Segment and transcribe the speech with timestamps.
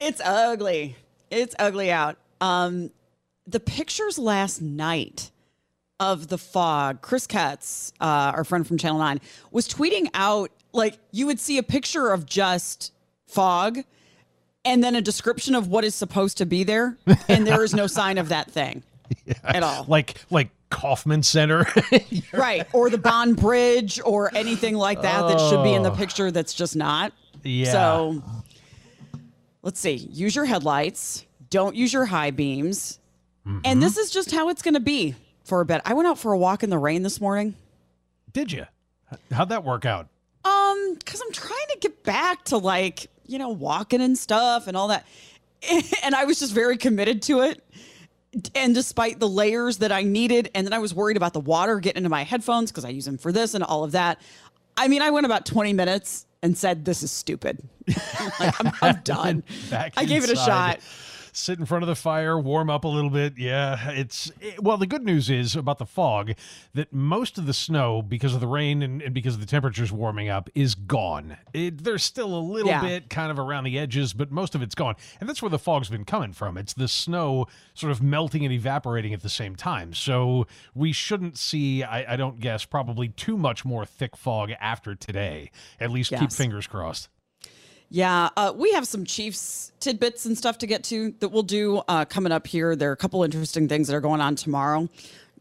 [0.00, 0.96] It's ugly.
[1.30, 2.16] It's ugly out.
[2.40, 2.90] Um,
[3.46, 5.30] the pictures last night
[6.00, 10.98] of the fog, Chris Katz, uh, our friend from Channel 9, was tweeting out like
[11.10, 12.92] you would see a picture of just
[13.26, 13.80] fog
[14.64, 16.96] and then a description of what is supposed to be there,
[17.28, 18.82] and there is no sign of that thing
[19.44, 19.84] at all.
[19.88, 21.66] Like like Kauffman Center.
[22.32, 22.66] right.
[22.72, 26.52] Or the Bond Bridge or anything like that that should be in the picture that's
[26.54, 27.12] just not.
[27.42, 27.72] Yeah.
[27.72, 28.22] So
[29.62, 29.94] let's see.
[29.94, 31.24] Use your headlights.
[31.50, 32.98] Don't use your high beams.
[33.64, 35.14] And this is just how it's going to be
[35.44, 35.80] for a bit.
[35.86, 37.54] I went out for a walk in the rain this morning.
[38.30, 38.66] Did you?
[39.32, 40.08] How'd that work out?
[40.44, 44.76] Um, because I'm trying to get back to like, you know, walking and stuff and
[44.76, 45.06] all that.
[46.04, 47.64] And I was just very committed to it.
[48.54, 51.80] And despite the layers that I needed, and then I was worried about the water
[51.80, 54.20] getting into my headphones because I use them for this and all of that.
[54.76, 57.58] I mean, I went about 20 minutes and said, This is stupid.
[58.40, 59.42] like, I'm, I'm done.
[59.72, 60.80] I gave it a shot.
[61.38, 63.38] Sit in front of the fire, warm up a little bit.
[63.38, 64.76] Yeah, it's it- well.
[64.76, 66.32] The good news is about the fog
[66.74, 69.92] that most of the snow, because of the rain and, and because of the temperatures
[69.92, 71.36] warming up, is gone.
[71.54, 72.80] It, there's still a little Yeah.
[72.80, 75.58] bit kind of around the edges, but most of it's gone, and that's where the
[75.60, 76.58] fog's been coming from.
[76.58, 79.94] It's the snow sort of melting and evaporating at the same time.
[79.94, 84.94] So we shouldn't see, I, I don't guess, probably too much more thick fog after
[84.96, 85.50] today.
[85.78, 87.08] At least keep fingers crossed.
[87.90, 91.82] Yeah, uh, we have some Chiefs tidbits and stuff to get to that we'll do
[91.88, 92.76] uh, coming up here.
[92.76, 94.88] There are a couple interesting things that are going on tomorrow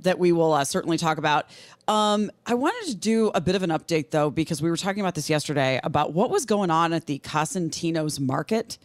[0.01, 1.47] that we will uh, certainly talk about.
[1.87, 5.01] Um, I wanted to do a bit of an update though, because we were talking
[5.01, 8.77] about this yesterday about what was going on at the Cosentino's market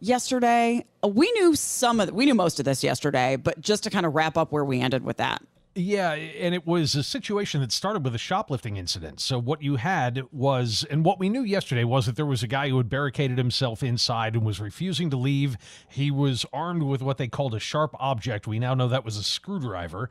[0.00, 0.84] yesterday.
[1.06, 4.14] We knew some of, we knew most of this yesterday, but just to kind of
[4.14, 5.42] wrap up where we ended with that.
[5.78, 9.20] Yeah, and it was a situation that started with a shoplifting incident.
[9.20, 12.46] So what you had was, and what we knew yesterday was that there was a
[12.46, 15.58] guy who had barricaded himself inside and was refusing to leave.
[15.86, 18.46] He was armed with what they called a sharp object.
[18.46, 20.08] We now know that was a screwdriver.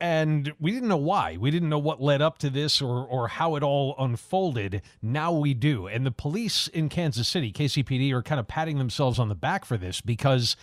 [0.00, 1.36] And we didn't know why.
[1.36, 4.82] We didn't know what led up to this or or how it all unfolded.
[5.00, 5.88] Now we do.
[5.88, 9.64] And the police in Kansas City, KCPD, are kind of patting themselves on the back
[9.64, 10.56] for this because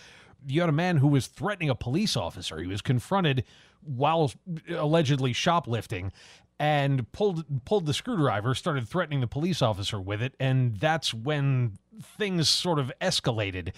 [0.46, 2.58] you had a man who was threatening a police officer.
[2.58, 3.44] He was confronted
[3.82, 4.32] while
[4.68, 6.12] allegedly shoplifting
[6.58, 11.78] and pulled pulled the screwdriver, started threatening the police officer with it, and that's when
[12.18, 13.72] things sort of escalated.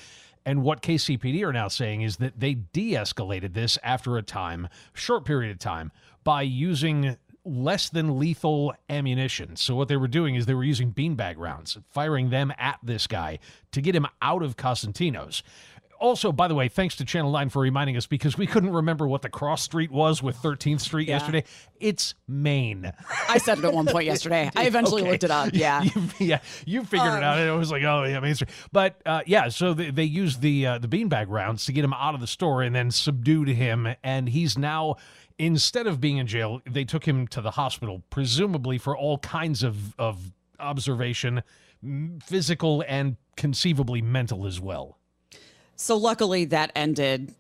[0.45, 5.25] And what KCPD are now saying is that they de-escalated this after a time, short
[5.25, 5.93] period of time,
[6.25, 9.57] by using less than lethal ammunition.
[9.57, 13.07] So what they were doing is they were using beanbag rounds, firing them at this
[13.07, 13.39] guy
[13.73, 15.43] to get him out of Cosentino's.
[16.03, 19.07] Also, by the way, thanks to Channel 9 for reminding us because we couldn't remember
[19.07, 21.15] what the cross street was with 13th Street Yeah.
[21.15, 21.45] yesterday.
[21.79, 22.93] It's Main.
[23.29, 24.51] I said it at one point yesterday.
[24.57, 25.11] I eventually Okay.
[25.13, 25.51] looked it up.
[25.53, 25.83] Yeah.
[25.95, 27.39] You, yeah, you figured it out.
[27.39, 28.51] And it was like, oh yeah, Main Street.
[28.73, 31.93] But uh, yeah, so they, they used the uh, the beanbag rounds to get him
[31.93, 34.97] out of the store and then subdued him, and he's now.
[35.39, 39.63] Instead of being in jail, they took him to the hospital, presumably for all kinds
[39.63, 40.31] of, of
[40.61, 41.43] observation,
[42.25, 44.99] physical and conceivably mental as well.
[45.83, 47.35] So luckily that ended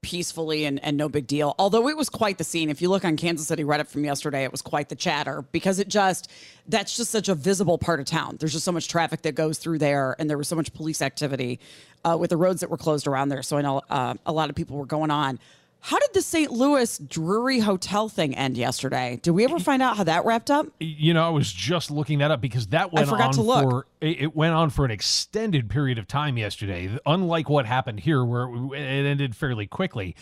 [0.00, 1.54] peacefully and, and no big deal.
[1.58, 2.70] Although it was quite the scene.
[2.70, 5.78] If you look on Kansas City Reddit from yesterday, it was quite the chatter because
[5.78, 6.30] it just
[6.66, 8.38] that's just such a visible part of town.
[8.40, 11.02] There's just so much traffic that goes through there, and there was so much police
[11.02, 11.60] activity
[12.02, 13.42] uh, with the roads that were closed around there.
[13.42, 15.38] So I know uh, a lot of people were going on.
[15.84, 16.52] How did the St.
[16.52, 19.18] Louis Drury Hotel thing end yesterday?
[19.20, 20.68] Did we ever find out how that wrapped up?
[20.78, 23.42] You know, I was just looking that up because that went I forgot on to
[23.42, 23.70] look.
[23.70, 26.96] for it went on for an extended period of time yesterday.
[27.04, 30.14] Unlike what happened here, where it ended fairly quickly.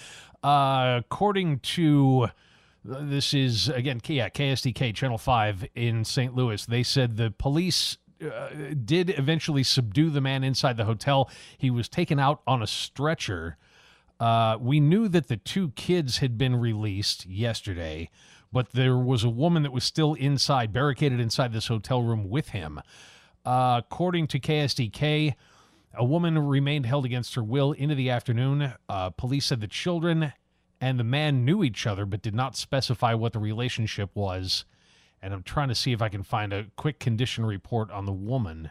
[0.42, 2.28] Uh, according to
[2.82, 6.34] this is again, yeah, KSDK Channel Five in St.
[6.34, 6.64] Louis.
[6.64, 8.48] They said the police uh,
[8.82, 11.30] did eventually subdue the man inside the hotel.
[11.58, 13.58] He was taken out on a stretcher.
[14.20, 18.10] Uh, we knew that the two kids had been released yesterday,
[18.52, 22.50] but there was a woman that was still inside, barricaded inside this hotel room with
[22.50, 22.80] him.
[23.46, 25.34] Uh, according to KSDK,
[25.94, 28.74] a woman remained held against her will into the afternoon.
[28.88, 30.34] Uh, police said the children
[30.80, 34.66] and the man knew each other but did not specify what the relationship was.
[35.22, 38.12] And I'm trying to see if I can find a quick condition report on the
[38.12, 38.70] woman.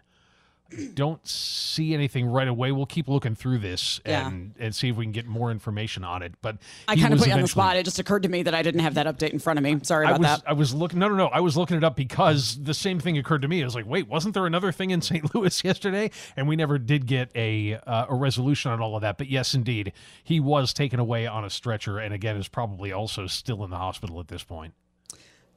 [0.94, 2.71] Don't see anything right away.
[2.71, 4.27] We'll keep looking through this Yeah.
[4.27, 6.33] and, and see if we can get more information on it.
[6.42, 6.57] But
[6.88, 7.75] I kind of put you on the spot.
[7.75, 9.80] It just occurred to me that I didn't have that update in front of me.
[9.83, 10.50] Sorry I about was that.
[10.50, 13.18] I was looking no no no I was looking it up because the same thing
[13.18, 13.62] occurred to me.
[13.62, 15.33] I was like, wait, wasn't there another thing in St.
[15.33, 16.12] Louis yesterday?
[16.38, 19.18] And we never did get a uh, a resolution on all of that.
[19.18, 19.92] But yes, indeed,
[20.24, 23.77] he was taken away on a stretcher, and again is probably also still in the
[23.77, 24.74] hospital at this point.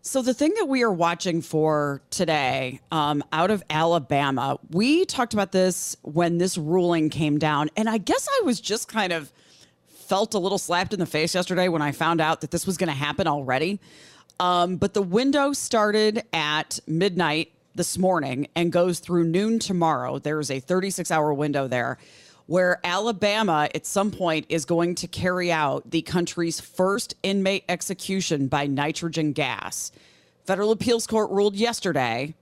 [0.05, 5.33] So the thing that we are watching for today, um, out of Alabama, we talked
[5.33, 9.33] about this when this ruling came down, and I guess I was just kind of
[9.87, 12.77] felt a little slapped in the face yesterday when I found out that this was
[12.77, 13.79] going to happen already.
[14.41, 20.19] Um, but the window started at midnight this morning and goes through noon tomorrow.
[20.19, 21.99] There's a 36 hour window there
[22.53, 28.47] where Alabama at some point is going to carry out the country's first inmate execution
[28.47, 29.91] by nitrogen gas.
[30.45, 32.35] Federal appeals court ruled yesterday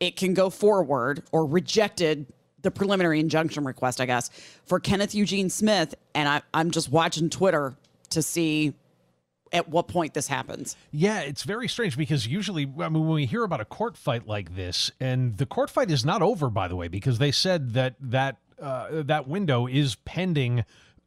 [0.00, 2.26] it can go forward or rejected
[2.62, 4.28] the preliminary injunction request, I guess,
[4.66, 5.94] for Kenneth Eugene Smith.
[6.16, 7.76] And I, I'm just watching Twitter
[8.10, 8.74] to see
[9.52, 10.76] at what point this happens.
[10.90, 14.26] Yeah, it's very strange because usually, I mean, when we hear about a court fight
[14.26, 17.74] like this, and the court fight is not over, by the way, because they said
[17.74, 20.64] that that uh, that window is pending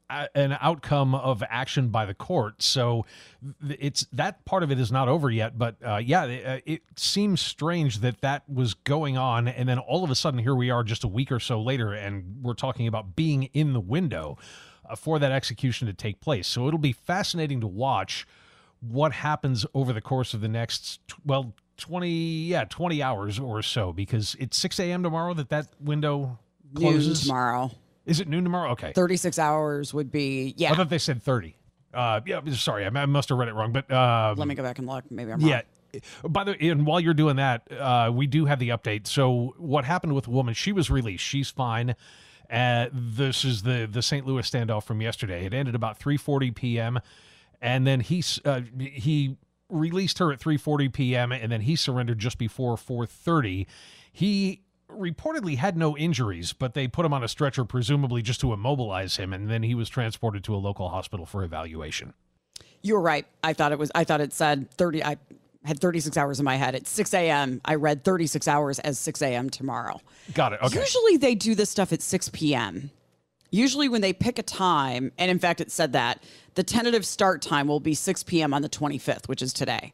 [0.09, 2.61] an outcome of action by the court.
[2.61, 3.05] So
[3.67, 5.57] it's that part of it is not over yet.
[5.57, 9.79] But uh, yeah, it, uh, it seems strange that that was going on, and then
[9.79, 12.53] all of a sudden here we are, just a week or so later, and we're
[12.53, 14.37] talking about being in the window
[14.89, 16.47] uh, for that execution to take place.
[16.47, 18.25] So it'll be fascinating to watch
[18.79, 22.09] what happens over the course of the next well 20
[22.45, 26.37] yeah 20 hours or so because it's 6 a.m tomorrow that that window
[26.73, 27.71] Noon tomorrow.
[28.05, 30.71] is it noon tomorrow okay 36 hours would be, yeah.
[30.71, 31.55] i thought they said 30
[31.93, 34.63] uh yeah sorry i, I must have read it wrong but um Let me go
[34.63, 35.09] back and look.
[35.11, 35.49] Maybe I'm wrong.
[35.49, 35.61] yeah.
[36.27, 39.07] By the way, and while you're doing that, uh, we do have the update.
[39.07, 40.53] So, what happened with the woman?
[40.53, 41.23] She was released.
[41.23, 41.95] She's fine.
[42.51, 44.27] Uh, this is the the St.
[44.27, 45.45] Louis standoff from yesterday.
[45.45, 46.99] It ended about 3:40 p.m.
[47.61, 49.37] and then he uh, he
[49.69, 51.31] released her at 3:40 p.m.
[51.31, 53.65] and then he surrendered just before 4:30.
[54.11, 54.61] He
[54.99, 59.17] reportedly had no injuries, but they put him on a stretcher, presumably just to immobilize
[59.17, 62.13] him, and then he was transported to a local hospital for evaluation.
[62.81, 63.25] You were right.
[63.43, 65.17] I thought it was, I thought it said 30, I
[65.65, 66.75] had 36 hours in my head.
[66.75, 67.61] It's 6 a.m.
[67.65, 69.49] I read 36 hours as 6 a.m.
[69.49, 69.99] tomorrow.
[70.33, 70.59] Got it.
[70.61, 70.79] Okay.
[70.79, 72.91] Usually they do this stuff at 6 p.m.
[73.49, 76.23] Usually when they pick a time, and in fact it said that
[76.55, 78.53] the tentative start time will be 6 p.m.
[78.53, 79.93] on the 25th, which is today.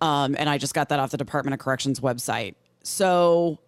[0.00, 2.54] Um, and I just got that off the Department of Corrections website.
[2.82, 3.58] So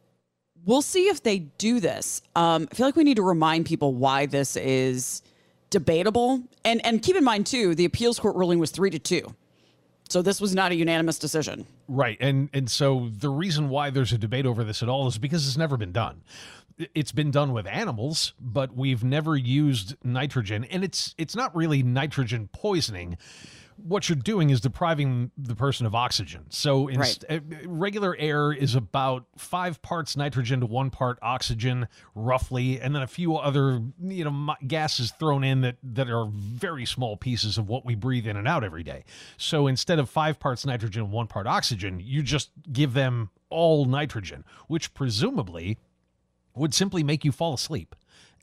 [0.64, 2.22] we'll see if they do this.
[2.34, 5.22] Um, I feel like we need to remind people why this is
[5.70, 9.34] debatable, and and keep in mind too, the appeals court ruling was three to two,
[10.08, 11.66] so this was not a unanimous decision.
[11.88, 12.18] Right.
[12.20, 15.46] And and so the reason why there's a debate over this at all is because
[15.46, 16.22] it's never been done.
[16.94, 21.82] It's been done with animals, but we've never used nitrogen and it's it's not really
[21.82, 23.16] nitrogen poisoning.
[23.82, 26.44] What you're doing is depriving the person of oxygen.
[26.50, 32.80] So inst- uh, regular air is about 5 parts nitrogen to 1 part oxygen roughly
[32.80, 37.16] and then a few other you know gases thrown in that that are very small
[37.16, 39.04] pieces of what we breathe in and out every day.
[39.36, 44.44] So instead of 5 parts nitrogen, 1 part oxygen, you just give them all nitrogen,
[44.68, 45.78] which presumably
[46.54, 47.94] would simply make you fall asleep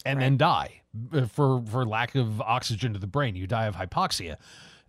[0.06, 0.82] and then die
[1.14, 3.36] uh, for for lack of oxygen to the brain.
[3.36, 4.38] You die of hypoxia.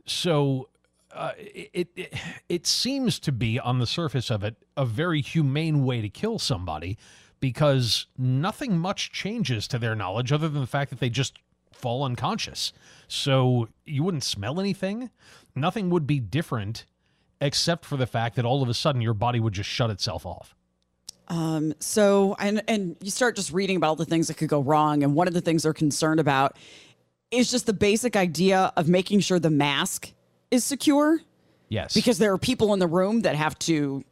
[0.06, 0.68] So
[1.12, 2.14] uh, it, it
[2.48, 6.38] it seems to be on the surface of it a very humane way to kill
[6.38, 6.98] somebody
[7.40, 11.38] because nothing much changes to their knowledge other than the fact that they just
[11.72, 12.72] fall unconscious.
[13.08, 15.10] So you wouldn't smell anything.
[15.54, 16.84] Nothing would be different
[17.40, 20.26] except for the fact that all of a sudden your body would just shut itself
[20.26, 20.54] off.
[21.28, 24.60] Um, So and and you start just reading about all the things that could go
[24.60, 26.56] wrong, and one of the things they're concerned about
[27.30, 30.12] is just the basic idea of making sure the mask
[30.50, 31.20] is secure
[31.68, 31.94] Yes.
[31.94, 34.04] because there are people in the room that have to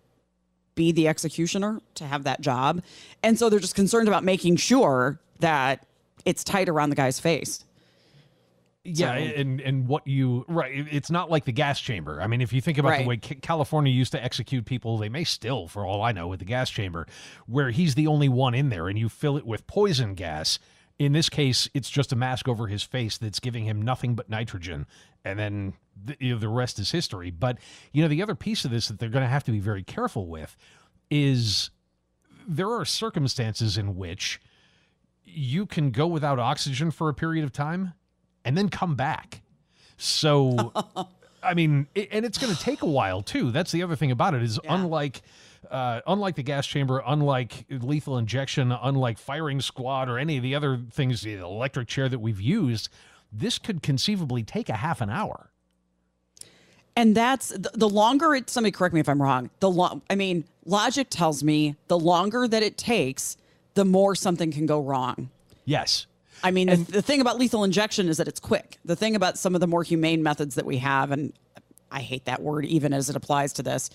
[0.76, 2.82] be the executioner to have that job,
[3.24, 5.84] and so they're just concerned about making sure that
[6.24, 7.64] it's tight around the guy's face.
[8.84, 12.22] Yeah, So- and and what you right, it's not like the gas chamber.
[12.22, 13.02] I mean, if you think about Right.
[13.02, 16.38] the way California used to execute people, they may still, for all I know, with
[16.38, 17.06] the gas chamber,
[17.46, 20.60] where he's the only one in there, and you fill it with poison gas.
[20.98, 24.28] In this case, it's just a mask over his face that's giving him nothing but
[24.28, 24.86] nitrogen,
[25.24, 25.74] and then
[26.04, 27.30] the, you know, the rest is history.
[27.30, 27.58] But
[27.92, 29.84] you know, the other piece of this that they're going to have to be very
[29.84, 30.56] careful with
[31.10, 31.70] is
[32.46, 34.40] there are circumstances in which
[35.24, 37.92] you can go without oxygen for a period of time
[38.44, 39.42] and then come back.
[39.98, 40.72] So,
[41.42, 43.50] I mean, it, and it's going to take a while too.
[43.50, 45.22] That's the other thing about it is unlike.
[45.70, 50.54] Uh, unlike the gas chamber, unlike lethal injection, unlike firing squad or any of the
[50.54, 52.88] other things, the electric chair that we've used,
[53.30, 55.50] this could conceivably take a half an hour.
[56.96, 59.50] And that's the, the longer it, somebody correct me if I'm wrong.
[59.60, 63.36] The long, I mean, logic tells me the longer that it takes,
[63.74, 65.30] the more something can go wrong.
[65.64, 66.06] Yes.
[66.42, 68.78] I mean, the, the thing about lethal injection is that it's quick.
[68.84, 71.32] The thing about some of the more humane methods that we have, and
[71.90, 73.90] I hate that word even as it applies to this,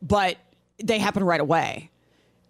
[0.00, 0.36] but
[0.82, 1.90] they happen right away.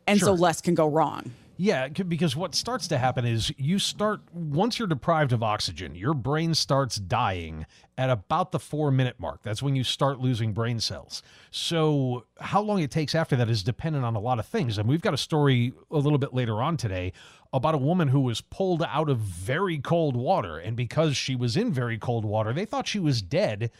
[0.07, 1.31] And so less can go wrong.
[1.59, 6.12] Yeah, because what starts to happen is you start once you're deprived of oxygen, your
[6.12, 9.43] brain starts dying at about the 4 minute mark.
[9.45, 11.23] That's when you start losing brain cells.
[11.52, 14.76] So, how long it takes after that is dependent on a lot of things.
[14.76, 17.12] And we've got a story a little bit later on today
[17.52, 21.57] about a woman who was pulled out of very cold water and because she was
[21.57, 23.71] in very cold water, they thought she was dead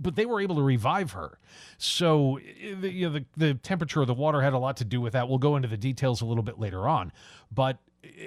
[0.00, 1.38] but they were able to revive her.
[1.78, 2.40] So
[2.80, 5.12] the, you know, the, the temperature of the water had a lot to do with
[5.12, 5.28] that.
[5.28, 7.12] We'll go into the details a little bit later on,
[7.52, 7.78] but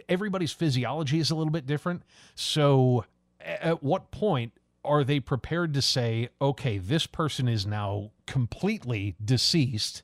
[0.07, 2.03] everybody's physiology is a little bit different.
[2.35, 3.05] So
[3.41, 4.53] at what point
[4.85, 10.03] are they prepared to say, okay, this person is now completely deceased,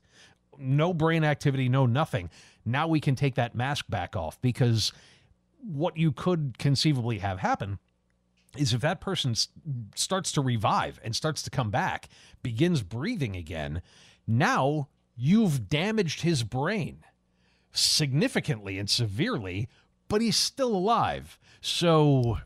[0.58, 2.30] no brain activity, no nothing.
[2.66, 4.92] Now we can take that mask back off because
[5.62, 7.80] what you could conceivably have happen
[8.58, 9.36] is if that person
[9.96, 12.10] starts to revive and starts to come back,
[12.42, 13.82] begins breathing again,
[14.28, 17.04] now you've damaged his brain
[17.72, 19.68] significantly and severely,
[20.08, 21.38] but he's still alive.
[21.62, 22.40] So,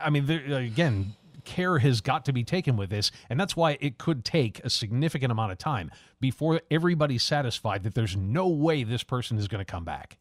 [0.00, 3.78] I mean, there, again, care has got to be taken with this, and that's why
[3.80, 8.82] it could take a significant amount of time before everybody's satisfied that there's no way
[8.84, 10.18] this person is going to come back.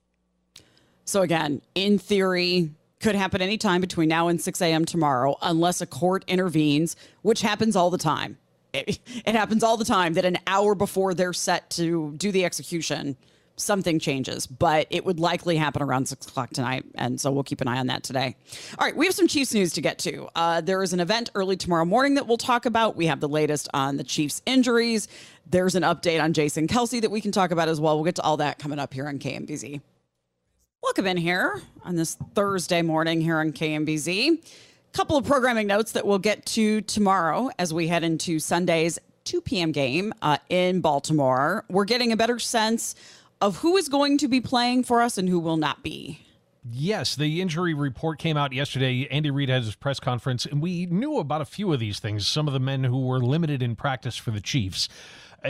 [1.04, 2.72] So again, in theory,
[3.06, 4.84] could happen anytime between now and 6 a.m.
[4.84, 8.40] tomorrow, unless a court intervenes, which happens all the time.
[8.74, 12.44] It, it happens all the time that an hour before they're set to do the
[12.46, 13.16] execution,
[13.58, 16.84] something changes, but it would likely happen around six o'clock tonight.
[16.96, 18.36] And so we'll keep an eye on that today.
[18.80, 20.28] All right, we have some Chiefs news to get to.
[20.36, 22.96] Uh, there is an event early tomorrow morning that we'll talk about.
[22.96, 25.08] We have the latest on the Chiefs injuries.
[25.46, 27.96] There's an update on Jason Kelce that we can talk about as well.
[27.98, 29.80] We'll get to all that coming up here on KMBZ.
[30.86, 34.38] Welcome in here on this Thursday morning here on KMBZ.
[34.94, 39.42] Couple of programming notes that we'll get to tomorrow as we head into Sunday's 2
[39.42, 39.72] p.m.
[39.72, 41.66] game uh, in Baltimore.
[41.70, 42.94] We're getting a better sense
[43.42, 46.20] of who is going to be playing for us and who will not be.
[46.72, 49.08] Yes, the injury report came out yesterday.
[49.10, 52.28] Andy Reid had his press conference, and we knew about a few of these things.
[52.28, 54.88] Some of the men who were limited in practice for the Chiefs,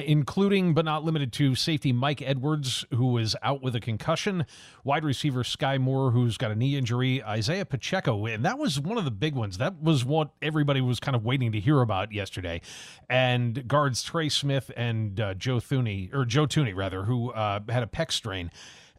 [0.03, 4.45] including but not limited to safety Mike Edwards, who was out with a concussion,
[4.83, 8.97] wide receiver Skyy Moore, who's got a knee injury, Isaiah Pacheco, and that was one
[8.97, 9.57] of the big ones.
[9.57, 12.61] That was what everybody was kind of waiting to hear about yesterday.
[13.09, 17.83] And guards Trey Smith and uh, Joe Thuney, or Joe Tooney rather, who uh, had
[17.83, 18.51] a pec strain.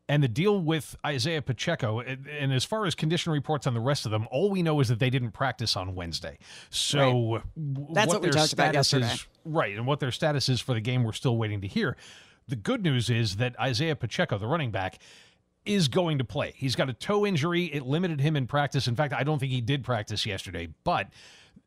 [0.09, 3.81] And the deal with Isaiah Pacheco, and and as far as condition reports on the
[3.81, 6.39] rest of them, all we know is that they didn't practice on Wednesday.
[6.71, 9.13] So w- That's what we their talked about status yesterday.
[9.15, 9.77] is, right?
[9.77, 11.97] And what their status is for the game, we're still waiting to hear.
[12.47, 15.01] The good news is that Isaiah Pacheco, the running back,
[15.65, 16.53] is going to play.
[16.55, 17.65] He's got a toe injury.
[17.65, 18.87] It limited him in practice.
[18.87, 21.09] In fact, I don't think he did practice yesterday, but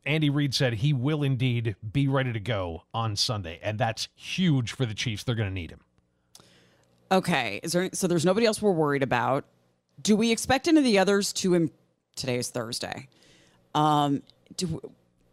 [0.06, 3.60] Andy Reid said he will indeed be ready to go on Sunday.
[3.62, 5.24] And that's huge for the Chiefs.
[5.24, 5.80] They're going to need him.
[7.12, 9.44] Okay, is there so there's nobody else we're worried about.
[10.00, 11.70] Do we expect any of the others to Im-
[12.16, 13.08] today is Thursday.
[13.74, 14.22] Um
[14.56, 14.80] do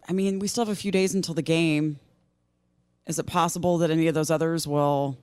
[0.09, 1.99] I mean, we still have a few days until the game.
[3.05, 5.17] Is it possible that any of those others will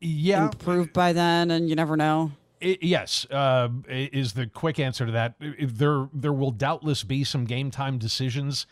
[0.00, 0.44] Yeah.
[0.44, 2.32] improve by then and you never know?
[2.62, 5.34] I- yes, uh, is the quick answer to that.
[5.60, 8.66] There, there will doubtless be some game time decisions,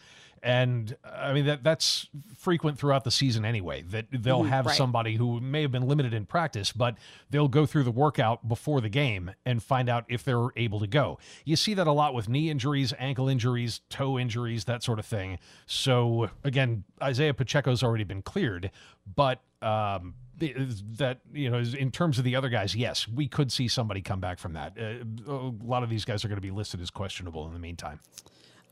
[0.44, 3.82] and I mean that that's frequent throughout the season anyway.
[3.82, 4.76] That they'll have right.
[4.76, 6.96] somebody who may have been limited in practice, but
[7.30, 10.86] they'll go through the workout before the game and find out if they're able to
[10.86, 11.18] go.
[11.46, 15.06] You see that a lot with knee injuries, ankle injuries, toe injuries, that sort of
[15.06, 15.38] thing.
[15.64, 18.70] So again, Isaiah Pacheco's already been cleared,
[19.16, 19.40] but.
[19.62, 24.02] Um, that you know in terms of the other guys yes we could see somebody
[24.02, 26.80] come back from that uh, a lot of these guys are going to be listed
[26.80, 28.00] as questionable in the meantime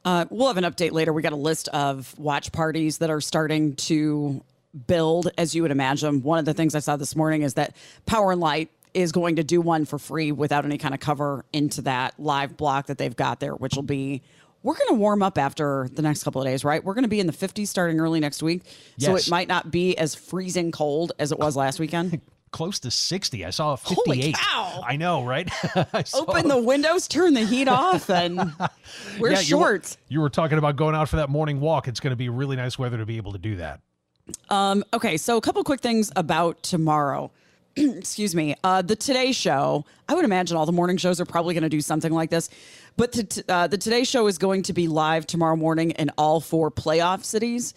[0.04, 1.12] Uh, we'll have an update later.
[1.12, 4.42] We got a list of watch parties that are starting to
[4.86, 6.22] build, as you would imagine.
[6.22, 9.36] One of the things I saw this morning is that Power and Light is going
[9.36, 12.98] to do one for free without any kind of cover into that live block that
[12.98, 14.22] they've got there, which will be.
[14.64, 16.84] We're going to warm up after the next couple of days, right?
[16.84, 18.62] We're going to be in the 50s starting early next week.
[18.96, 22.20] So it might not be as freezing cold as it was last weekend.
[22.52, 23.44] Close to 60.
[23.44, 24.34] I saw a Holy 58.
[24.36, 24.82] cow.
[24.86, 25.48] I know, right?
[26.14, 28.36] Open the windows, turn the heat off, and
[29.18, 29.96] wear Yeah, you were- shorts.
[30.08, 31.88] You were talking about going out for that morning walk.
[31.88, 33.80] It's going to be really nice weather to be able to do that.
[34.50, 37.30] Okay, so a couple quick things about tomorrow.
[37.76, 38.54] Excuse me.
[38.62, 39.84] Uh, the Today Show.
[40.08, 42.50] I would imagine all the morning shows are probably going to do something like this,
[42.98, 46.10] but the, t- uh, the Today Show is going to be live tomorrow morning in
[46.18, 47.72] all four playoff cities.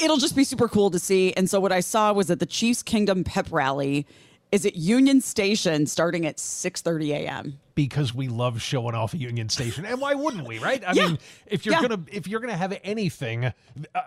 [0.00, 1.32] It'll just be super cool to see.
[1.34, 4.06] And so what I saw was that the Chiefs Kingdom Pep Rally
[4.52, 7.58] is at Union Station starting at 6:30 a.m.
[7.74, 10.58] because we love showing off Union Station, and why wouldn't we?
[10.60, 10.82] Right?
[10.86, 11.08] I Yeah.
[11.08, 11.82] mean, if you're Yeah.
[11.88, 13.52] gonna if you're gonna have anything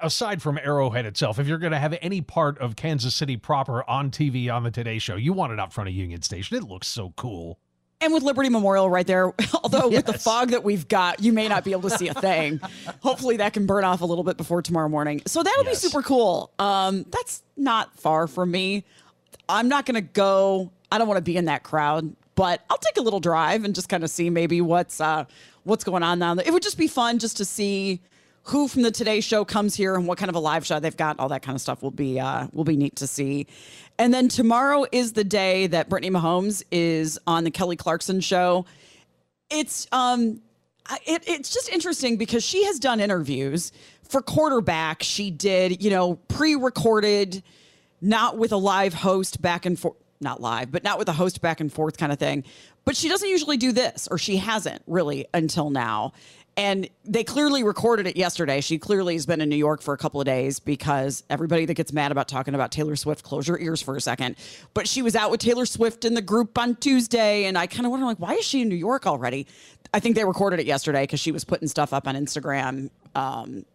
[0.01, 4.09] aside from Arrowhead itself, if you're gonna have any part of Kansas City proper on
[4.09, 6.55] TV on the Today Show, you want it out front of Union Station.
[6.55, 7.59] It looks so cool.
[7.99, 11.47] And with Liberty Memorial right there, although with the fog that we've got, you may
[11.47, 12.59] not be able to see a thing.
[13.01, 15.21] Hopefully that can burn off a little bit before tomorrow morning.
[15.25, 15.81] So that'll Yes.
[15.81, 16.51] be super cool.
[16.59, 18.83] Um, that's not far from me.
[19.49, 20.71] I'm not gonna go.
[20.91, 23.73] I don't want to be in that crowd, but I'll take a little drive and
[23.73, 25.25] just kind of see maybe what's uh,
[25.63, 26.45] what's going on down there.
[26.47, 27.99] It would just be fun just to see
[28.43, 30.95] who from the Today Show comes here and what kind of a live show they've
[30.95, 31.19] got.
[31.19, 33.47] All that kind of stuff will be uh, will be neat to see.
[33.99, 38.65] And then tomorrow is the day that Brittany Mahomes is on the Kelly Clarkson show.
[39.49, 40.41] It's um
[41.05, 43.71] it, it's just interesting because she has done interviews
[44.03, 45.03] for quarterback.
[45.03, 47.43] She did, you know, pre-recorded,
[47.99, 51.41] not with a live host back and forth, not live, but not with a host
[51.41, 52.45] back and forth kind of thing.
[52.87, 56.13] But she doesn't usually do this, or she hasn't really until now.
[56.55, 58.61] And they clearly recorded it yesterday.
[58.61, 61.73] She clearly has been in New York for a couple of days because everybody that
[61.73, 64.37] gets mad about talking about Taylor Swift, close your ears for a second.
[64.73, 67.85] But she was out with Taylor Swift in the group on Tuesday, and I kind
[67.85, 69.47] of wonder, like, why is she in New York already?
[69.93, 73.65] I think they recorded it yesterday because she was putting stuff up on Instagram um,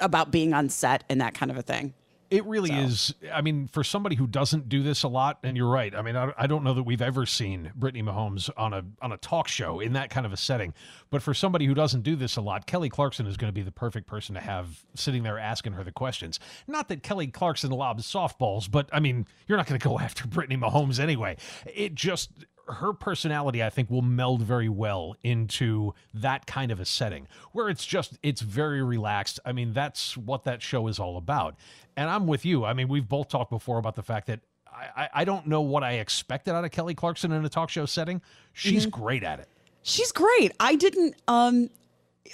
[0.00, 1.94] about being on set and that kind of a thing.
[2.30, 3.14] It really is.
[3.32, 5.94] I mean, for somebody who doesn't do this a lot, and you're right.
[5.94, 9.12] I mean, I, I don't know that we've ever seen Brittany Mahomes on a on
[9.12, 10.74] a talk show in that kind of a setting.
[11.10, 13.62] But for somebody who doesn't do this a lot, Kelly Clarkson is going to be
[13.62, 16.40] the perfect person to have sitting there asking her the questions.
[16.66, 20.26] Not that Kelly Clarkson lobs softballs, but I mean, you're not going to go after
[20.26, 21.36] Brittany Mahomes anyway.
[21.66, 22.30] It just
[22.68, 27.68] her personality i think will meld very well into that kind of a setting where
[27.68, 31.54] it's just it's very relaxed i mean that's what that show is all about
[31.96, 34.40] and i'm with you i mean we've both talked before about the fact that
[34.72, 37.86] i, I- don't know what i expected out of kelly clarkson in a talk show
[37.86, 38.20] setting
[38.52, 39.48] she's great at it
[39.88, 40.50] She's great.
[40.58, 41.14] I didn't.
[41.28, 41.70] Um,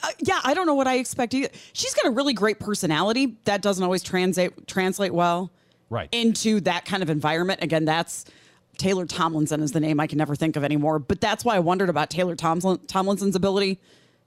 [0.02, 1.50] uh, yeah, I don't know what I expected.
[1.74, 5.50] She's got a really great personality that doesn't always translate translate well
[5.90, 6.08] Right.
[6.12, 7.62] into that kind of environment.
[7.62, 8.24] Again, that's
[8.78, 10.98] Taylor Tomlinson is the name I can never think of anymore.
[10.98, 13.78] But that's why I wondered about Taylor Tomlin, Tomlinson's ability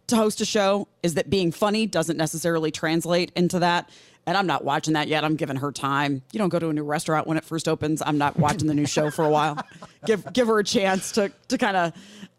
[0.05, 0.87] to host a show.
[1.01, 3.89] Is that being funny doesn't necessarily translate into that.
[4.27, 5.23] And I'm not watching that yet.
[5.23, 6.21] I'm giving her time.
[6.31, 8.01] You don't go to a new restaurant when it first opens.
[8.03, 9.57] I'm not watching the new show for a while.
[10.05, 11.93] Give give her a chance to to kind of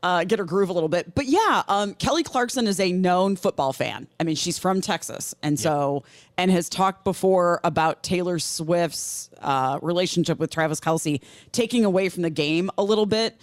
[0.05, 1.16] uh, get her groove a little bit.
[1.16, 4.07] But yeah, um, Kelly Clarkson is a known football fan.
[4.20, 6.05] I mean, she's from Texas, and so
[6.38, 11.20] and has talked before about Taylor Swift's uh, relationship with Travis Kelce
[11.51, 13.37] taking away from the game a little bit.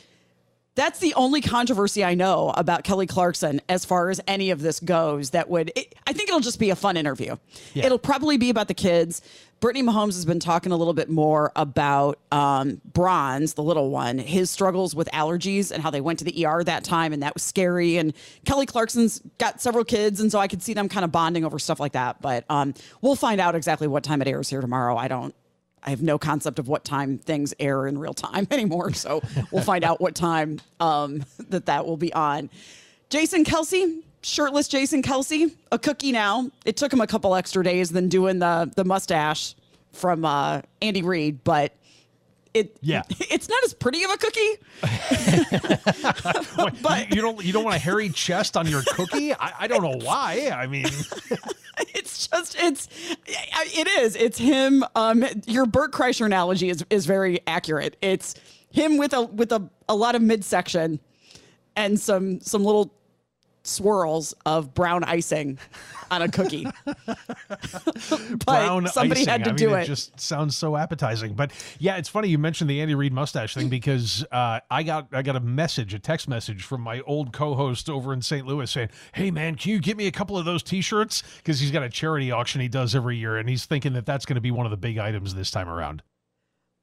[0.75, 4.79] That's the only controversy I know about Kelly Clarkson as far as any of this
[4.79, 5.29] goes.
[5.31, 7.35] That would, it, I think it'll just be a fun interview.
[7.73, 7.85] Yeah.
[7.85, 9.21] It'll probably be about the kids.
[9.59, 14.17] Brittany Mahomes has been talking a little bit more about um, Bronze, the little one,
[14.17, 17.33] his struggles with allergies and how they went to the ER that time, and that
[17.33, 17.95] was scary.
[17.95, 21.45] And Kelly Clarkson's got several kids, and so I could see them kind of bonding
[21.45, 22.21] over stuff like that.
[22.21, 24.97] But um, we'll find out exactly what time it airs here tomorrow.
[24.97, 25.33] I don't
[25.85, 28.93] I have no concept of what time things air in real time anymore.
[28.93, 32.49] So we'll find out what time um, that that will be on.
[33.09, 36.49] Jason Kelce, shirtless Jason Kelce, a cookie now.
[36.65, 39.55] It took him a couple extra days than doing the the mustache
[39.91, 41.73] from uh, Andy Reid, but
[42.53, 43.03] it Yeah.
[43.09, 44.57] it's not as pretty of a cookie.
[46.57, 49.81] You, you don't you don't want a hairy chest on your cookie I, I don't
[49.83, 50.85] know why i mean
[51.93, 52.87] it's just it's
[53.73, 54.15] it is.
[54.15, 57.97] It's him um your bert kreischer analogy is is very accurate.
[58.01, 58.35] It's
[58.69, 60.99] him with a with a, a lot of midsection
[61.75, 62.93] and some some little
[63.63, 65.57] swirls of brown icing
[66.11, 66.67] on a cookie.
[66.85, 69.31] but brown somebody icing.
[69.31, 69.83] had to I mean, do it.
[69.83, 69.85] it.
[69.85, 71.33] just sounds so appetizing.
[71.33, 75.07] But yeah, it's funny you mentioned the Andy Reid mustache thing because uh, I got
[75.11, 78.45] I got a message, a text message from my old co-host over in St.
[78.45, 81.71] Louis saying, "Hey man, can you get me a couple of those T-shirts?" Because he's
[81.71, 84.41] got a charity auction he does every year, and he's thinking that that's going to
[84.41, 86.03] be one of the big items this time around.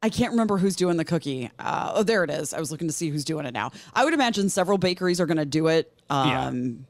[0.02, 1.50] I can't remember who's doing the cookie.
[1.58, 2.54] Uh, oh, there it is.
[2.54, 3.70] I was looking to see who's doing it now.
[3.94, 5.92] I would imagine several bakeries are going to do it.
[6.10, 6.46] Yeah.
[6.46, 6.86] Um,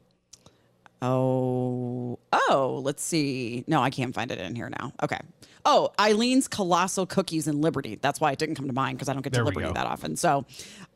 [1.03, 3.63] Oh, oh, let's see.
[3.67, 4.93] No, I can't find it in here now.
[5.01, 5.19] Okay.
[5.65, 7.97] Oh, Eileen's Colossal Cookies in Liberty.
[7.99, 9.87] That's why it didn't come to mind because I don't get There to Liberty that
[9.87, 10.15] often.
[10.15, 10.45] So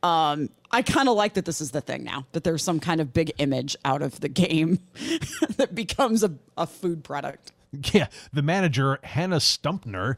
[0.04, 3.02] um, I kind of like that this is the thing now, that there's some kind
[3.02, 4.80] of big image out of the game
[5.58, 7.52] that becomes a, a food product.
[7.94, 10.16] Yeah, the manager Hannah Stumpner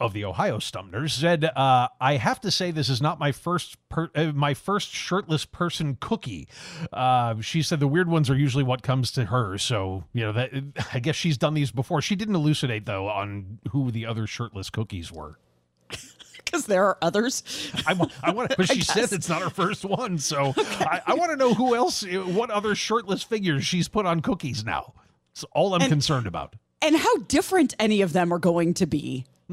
[0.00, 3.76] of the Ohio Stumpners said, uh, "I have to say this is not my first
[3.88, 6.48] per- uh, my first shirtless person cookie."
[6.92, 10.32] Uh, she said the weird ones are usually what comes to her, so you know
[10.32, 10.52] that
[10.94, 12.00] I guess she's done these before.
[12.02, 15.38] She didn't elucidate though on who the other shirtless cookies were.
[16.44, 17.42] Because there are others.
[17.86, 21.30] I, I want, but she said it's not her first one, so I, I want
[21.32, 24.92] to know who else, what other shirtless figures she's put on cookies now.
[25.34, 26.54] That's all I'm And- concerned about.
[26.84, 29.24] And how different any of them are going to be.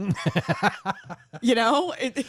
[1.41, 2.25] you know, it,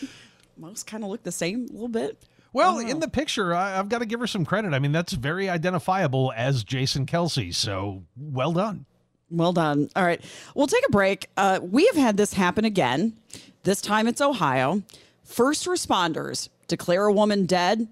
[0.56, 2.22] most kind of look the same a little bit.
[2.52, 4.74] Well, in the picture, I, I've got to give her some credit.
[4.74, 7.54] I mean, that's very identifiable as Jason Kelce.
[7.54, 8.84] So well done.
[9.30, 9.88] Well done.
[9.96, 10.22] All right.
[10.54, 11.30] We'll take a break.
[11.36, 13.16] Uh, we have had this happen again.
[13.62, 14.82] This time it's Ohio.
[15.24, 17.88] First responders declare a woman dead,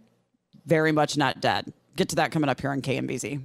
[0.66, 1.72] very much not dead.
[1.96, 3.44] Get to that coming up here on KMBZ.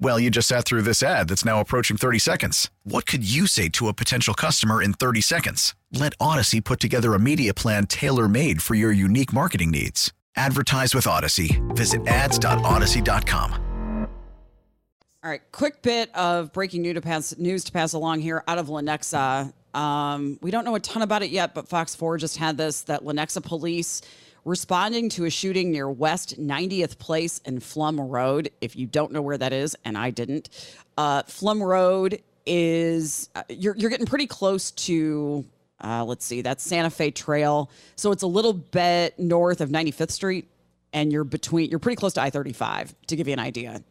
[0.00, 2.70] Well, you just sat through this ad that's now approaching 30 seconds.
[2.82, 5.74] What could you say to a potential customer in 30 seconds?
[5.92, 10.12] Let Odyssey put together a media plan tailor made for your unique marketing needs.
[10.36, 11.60] Advertise with Odyssey.
[11.68, 13.60] Visit ads.odyssey.com.
[15.22, 18.58] All right, quick bit of breaking news to pass, news to pass along here out
[18.58, 19.54] of Lenexa.
[19.74, 22.82] Um, we don't know a ton about it yet, but Fox 4 just had this
[22.82, 24.02] that Lenexa police
[24.44, 28.50] responding to a shooting near West 90th Place and Pflumm Road.
[28.60, 30.48] If you don't know where that is, and I didn't,
[30.96, 35.44] uh, Pflumm Road is uh, you're you're getting pretty close to.
[35.82, 40.12] Uh, let's see, that's Santa Fe Trail, so it's a little bit north of 95th
[40.12, 40.48] Street,
[40.92, 43.82] and you're between you're pretty close to I-35 to give you an idea.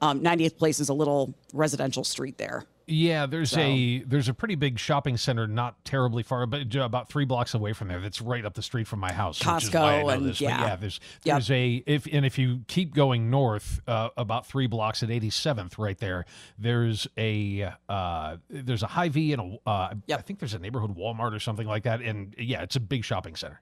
[0.00, 2.64] Um, 90th Place is a little residential street there.
[2.86, 7.08] Yeah, there's So- a there's a pretty big shopping center not terribly far, but about
[7.08, 8.00] three blocks away from there.
[8.00, 9.38] That's right up the street from my house.
[9.38, 10.38] which is why I Costco and- this.
[10.38, 10.60] But yeah.
[10.60, 11.34] yeah, there's Yep.
[11.34, 15.78] there's a if and if you keep going north uh, about three blocks at 87th,
[15.78, 16.24] right there,
[16.58, 20.18] there's a uh, there's a Hy-Vee and a uh, Yep.
[20.18, 23.04] I think there's a neighborhood Walmart or something like that, and yeah, it's a big
[23.04, 23.60] shopping center.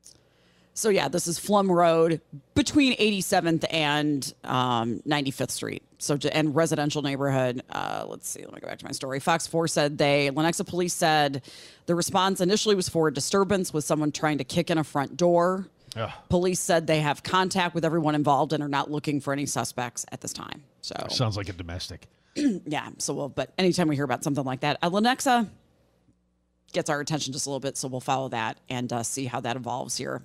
[0.75, 2.21] So yeah, this is Pflumm Road
[2.55, 5.83] between 87th and um, 95th Street.
[5.99, 7.63] So and residential neighborhood.
[7.69, 8.43] Uh, let's see.
[8.43, 9.21] Let me go back to my story.
[9.21, 11.43] Fox 4 said they Lenexa police said
[11.87, 15.17] the response initially was for a disturbance with someone trying to kick in a front
[15.17, 15.67] door.
[15.97, 16.11] Ugh.
[16.29, 20.07] Police said they have contact with everyone involved and are not looking for any suspects
[20.13, 20.63] at this time.
[20.81, 22.07] So Sounds like a domestic.
[22.37, 22.89] yeah.
[22.99, 23.29] So we'll.
[23.29, 25.49] But anytime we hear about something like that, uh, Lenexa
[26.73, 27.77] gets our attention just a little bit.
[27.77, 30.23] So we'll follow that and uh, see how that evolves here.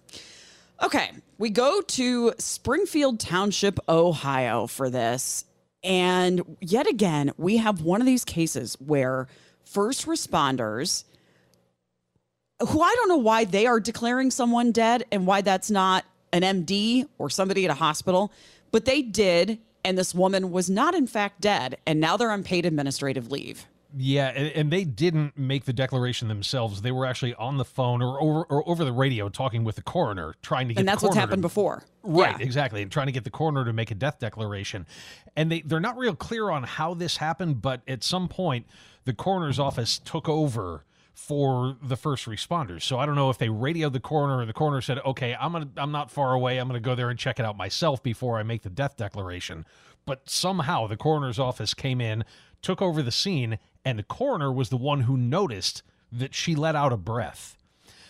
[0.83, 5.45] Okay, we go to Springfield Township, Ohio for this.
[5.83, 9.27] And yet again, we have one of these cases where
[9.63, 11.03] first responders,
[12.59, 16.41] who I don't know why they are declaring someone dead and why that's not an
[16.41, 18.31] MD or somebody at a hospital,
[18.71, 19.59] but they did.
[19.83, 21.77] And this woman was not, in fact, dead.
[21.85, 23.67] And now they're on paid administrative leave.
[23.97, 26.81] Yeah, and, and they didn't make the declaration themselves.
[26.81, 29.81] They were actually on the phone or over, or over the radio talking with the
[29.81, 30.95] coroner, trying to get And the colour.
[30.95, 31.83] And that's what's happened to- before.
[32.03, 32.45] Right, Yeah.
[32.45, 32.81] exactly.
[32.81, 34.85] And trying to get the coroner to make a death declaration.
[35.35, 38.65] And they, they're not real clear on how this happened, but at some point,
[39.05, 42.81] the coroner's office took over for the first responders.
[42.81, 45.53] So I don't know if they radioed the coroner and the coroner said, "Okay, I'm
[45.53, 46.57] gonna I'm not far away.
[46.57, 49.65] I'm gonna go there and check it out myself before I make the death declaration."
[50.05, 52.25] But somehow the coroner's office came in,
[52.61, 56.75] took over the scene, and the coroner was the one who noticed that she let
[56.75, 57.55] out a breath.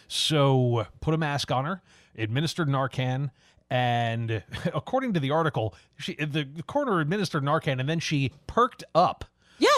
[0.08, 1.82] So put a mask on her,
[2.18, 3.32] administered Narcan,
[3.70, 8.84] and according to the article, she, the, the coroner administered Narcan, and then she perked
[8.94, 9.26] up.
[9.58, 9.70] Yeah.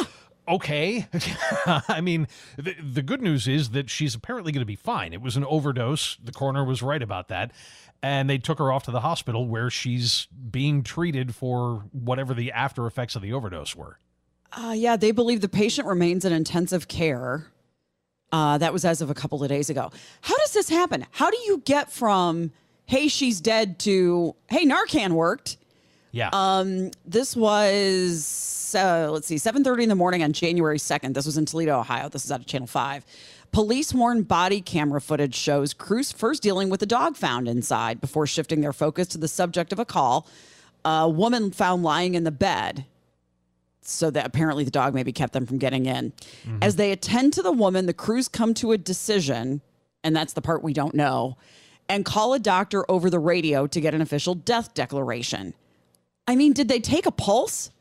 [0.47, 1.07] Okay.
[1.65, 5.13] I mean, the, the good news is that she's apparently going to be fine.
[5.13, 6.17] It was an overdose.
[6.23, 7.51] The coroner was right about that.
[8.01, 12.51] And they took her off to the hospital where she's being treated for whatever the
[12.51, 13.97] after effects of the overdose were.
[14.58, 17.46] Uh, yeah, they believe the patient remains in intensive care.
[18.32, 19.91] Uh, that was as of a couple of days ago.
[20.22, 21.06] How does this happen?
[21.12, 22.52] How do you get from
[22.86, 25.58] "Hey, she's dead" to "Hey, Narcan worked"?
[26.12, 26.30] Yeah.
[26.34, 31.13] Um, this was uh, let's see, 7:30 in the morning on January 2nd.
[31.13, 32.10] This was in Toledo, Ohio.
[32.10, 33.06] This is out of Channel 5.
[33.52, 38.28] Police worn body camera footage shows crews first dealing with a dog found inside before
[38.28, 40.28] shifting their focus to the subject of a call.
[40.84, 42.86] A woman found lying in the bed
[43.89, 46.12] so that apparently the dog maybe kept them from getting in.
[46.62, 49.62] As they attend to the woman, the crews come to a decision,
[50.04, 51.38] and that's the part we don't know,
[51.88, 55.54] and call a doctor over the radio to get an official death declaration.
[56.28, 57.71] I mean, did they take a pulse?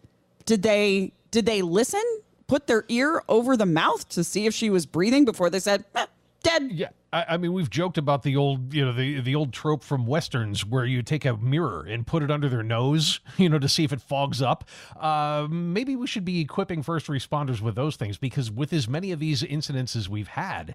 [0.45, 2.05] Did they did they listen?
[2.47, 5.85] Put their ear over the mouth to see if she was breathing before they said
[5.97, 6.07] "Eh,
[6.45, 6.71] dead?
[6.71, 9.83] Yeah, I, I mean, we've joked about the old, you know, the the old trope
[9.83, 13.59] from westerns where you take a mirror and put it under their nose, you know,
[13.59, 14.65] to see if it fogs up.
[14.99, 19.13] Uh, maybe we should be equipping first responders with those things because with as many
[19.13, 20.75] of these incidents as we've had,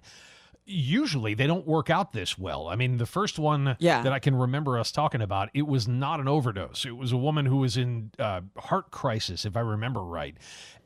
[0.64, 2.68] usually they don't work out this well.
[2.68, 4.02] I mean, the first one Yeah.
[4.02, 6.84] that I can remember us talking about, it was not an overdose.
[6.86, 10.36] It was a woman who was in uh, heart crisis, if I remember right,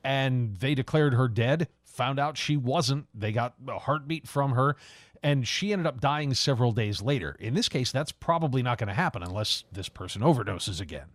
[0.02, 1.68] and they declared her dead.
[1.85, 3.06] Found out she wasn't.
[3.14, 4.76] They got a heartbeat from her.
[5.22, 7.37] And she ended up dying several days later.
[7.38, 11.07] In this case, that's probably not going to happen unless this person overdoses again.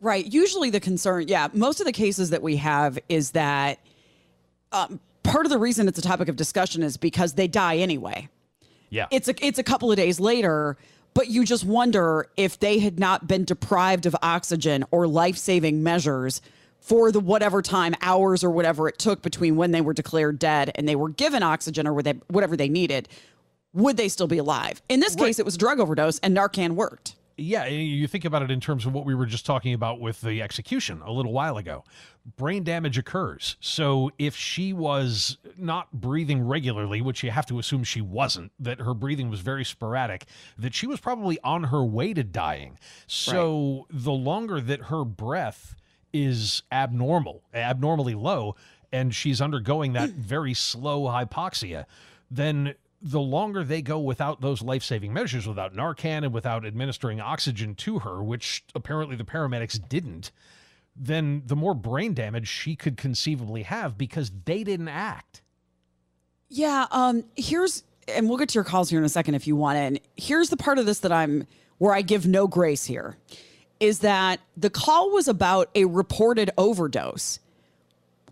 [0.00, 0.26] Right.
[0.26, 3.78] Usually the concern, yeah, most of the cases that we have is that
[4.72, 8.28] um, part of the reason it's a topic of discussion is because they die anyway.
[8.90, 9.06] Yeah.
[9.10, 10.76] It's a it's a couple of days later,
[11.14, 16.42] but you just wonder if they had not been deprived of oxygen or life-saving measures
[16.78, 20.70] for the whatever time hours or whatever it took between when they were declared dead
[20.76, 23.08] and they were given oxygen or whatever they needed,
[23.76, 24.82] would they still be alive?
[24.88, 27.14] In this case, it was a drug overdose and Narcan worked.
[27.38, 30.22] Yeah, you think about it in terms of what we were just talking about with
[30.22, 31.84] the execution a little while ago.
[32.38, 33.56] Brain damage occurs.
[33.60, 38.80] So if she was not breathing regularly, which you have to assume she wasn't, that
[38.80, 40.24] her breathing was very sporadic,
[40.56, 42.78] that she was probably on her way to dying.
[43.06, 45.76] So the longer that her breath
[46.14, 48.56] is abnormal, abnormally low,
[48.90, 51.84] and she's undergoing that very slow hypoxia,
[52.30, 57.20] then the longer they go without those life saving measures, without Narcan and without administering
[57.20, 60.30] oxygen to her, which apparently the paramedics didn't,
[60.94, 65.42] then the more brain damage she could conceivably have because they didn't act.
[66.48, 69.56] Yeah, um, here's and we'll get to your calls here in a second if you
[69.56, 69.78] want.
[69.78, 71.46] And here's the part of this that I'm
[71.78, 73.16] where I give no grace here
[73.80, 77.40] is that the call was about a reported overdose.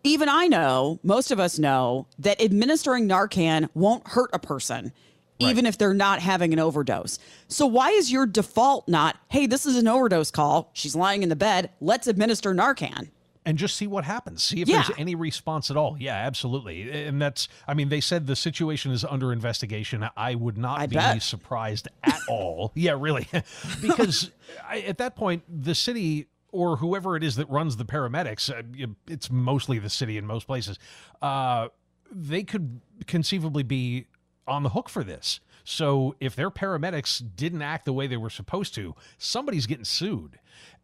[0.05, 4.93] Even I know, most of us know, that administering Narcan won't hurt a person,
[5.39, 7.19] even if they're not having an overdose.
[7.49, 10.71] So, why is your default not, hey, this is an overdose call?
[10.75, 11.71] She's lying in the bed.
[11.81, 13.09] Let's administer Narcan.
[13.47, 14.43] and just see what happens.
[14.43, 14.83] See if Yeah.
[14.85, 15.97] there's any response at all.
[16.01, 16.91] Yeah, absolutely.
[17.07, 20.09] And that's, I mean, they said the situation is under investigation.
[20.17, 21.23] I would not I be bet.
[21.23, 22.73] surprised at all.
[22.75, 23.29] yeah, really.
[23.83, 24.31] because
[24.67, 28.87] I, at that point, the city or whoever it is that runs the paramedics, uh,
[29.09, 30.79] it's mostly the city in most places,
[31.21, 31.67] uh,
[32.13, 34.07] they could conceivably be
[34.47, 35.41] on the hook for this.
[35.65, 40.39] So if their paramedics didn't act the way they were supposed to, somebody's getting sued.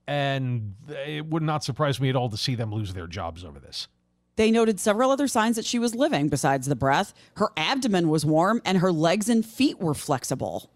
[0.08, 0.74] And
[1.06, 3.86] it would not surprise me at all to see them lose their jobs over this.
[4.34, 7.14] They noted several other signs that she was living besides the breath.
[7.36, 10.70] Her abdomen was warm and her legs and feet were flexible.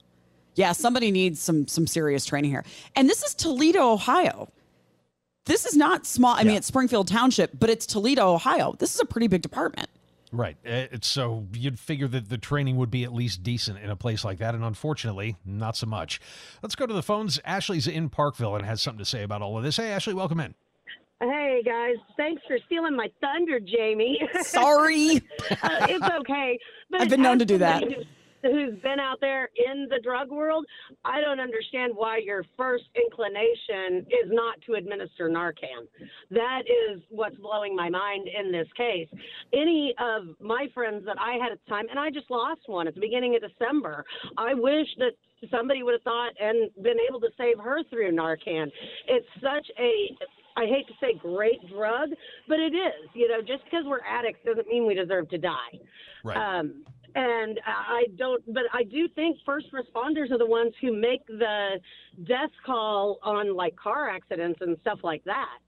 [0.54, 2.64] Yeah, somebody needs some some serious training here.
[2.94, 4.52] And this is Toledo, Ohio.
[5.46, 6.34] This is not small.
[6.34, 8.74] I mean, it's Springfield Township, but it's Toledo, Ohio.
[8.78, 9.88] This is a pretty big department.
[10.32, 10.56] Right.
[10.66, 13.94] Uh, it's- so you'd figure that the training would be at least decent in a
[13.96, 14.54] place like that.
[14.54, 16.20] And unfortunately, not so much.
[16.62, 17.38] Let's go to the phones.
[17.44, 19.76] Ashley's in Parkville and has something to say about all of this.
[19.76, 20.54] Hey, Ashley, welcome in.
[21.20, 24.20] Hey guys, thanks for stealing my thunder, Jamie.
[24.42, 25.22] Sorry.
[25.62, 26.58] Uh, it's okay.
[26.90, 27.82] But I've been known to do that.
[28.50, 30.66] Who's been out there in the drug world,
[31.04, 35.86] I don't understand why your first inclination is not to administer Narcan.
[36.30, 39.08] That is what's blowing my mind in this case.
[39.52, 42.86] Any of my friends that I had at the time, and I just lost one
[42.86, 44.04] at the beginning of December,
[44.36, 45.12] I wish that
[45.50, 48.70] somebody would have thought and been able to save her through Narcan.
[49.08, 50.16] It's such a
[50.56, 52.10] I hate to say great drug,
[52.46, 53.10] but it is.
[53.12, 55.78] You know, just because we're addicts doesn't mean we deserve to die.
[56.22, 56.36] Right.
[56.36, 61.24] Um, and I don't, but I do think first responders are the ones who make
[61.26, 61.80] the
[62.24, 65.58] death call on like car accidents and stuff like that.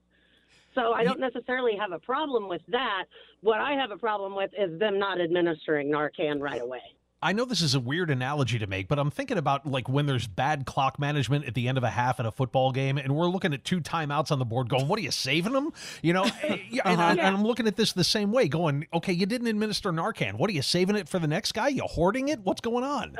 [0.75, 3.05] So I don't necessarily have a problem with that.
[3.41, 6.81] What I have a problem with is them not administering Narcan right away.
[7.19, 10.05] I know this is a weird analogy to make, but I'm thinking about like when
[10.05, 13.15] there's bad clock management at the end of a half in a football game, and
[13.15, 16.13] we're looking at two timeouts on the board, going, "What are you saving them?" You
[16.13, 19.13] know, eh, yeah, and, I, and I'm looking at this the same way, going, "Okay,
[19.13, 20.35] you didn't administer Narcan.
[20.35, 21.69] What are you saving it for the next guy?
[21.69, 22.41] You hoarding it?
[22.41, 23.17] What's going on?"